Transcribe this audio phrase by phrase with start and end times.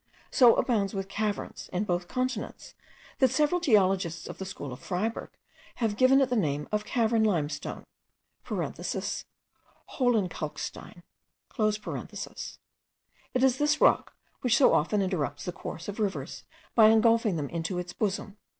[0.31, 2.73] so abounds with caverns in both continents,
[3.19, 5.29] that several geologists of the school of Freyberg
[5.75, 7.83] have given it the name of cavern limestone
[8.47, 9.27] (hohlenkalkstein).
[13.35, 17.49] It is this rock which so often interrupts the course of rivers, by engulfing them
[17.49, 18.37] into its bosom.